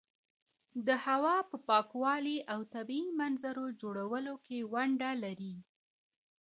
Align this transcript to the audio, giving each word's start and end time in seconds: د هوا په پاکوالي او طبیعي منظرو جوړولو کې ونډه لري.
د 0.87 0.89
هوا 1.05 1.37
په 1.49 1.57
پاکوالي 1.69 2.37
او 2.53 2.59
طبیعي 2.75 3.09
منظرو 3.21 3.65
جوړولو 3.81 4.33
کې 4.45 4.59
ونډه 4.73 5.11
لري. 5.23 5.55